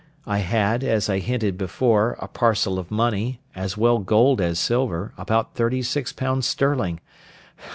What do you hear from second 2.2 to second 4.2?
parcel of money, as well